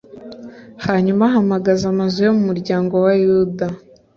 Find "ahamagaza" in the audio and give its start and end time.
1.29-1.85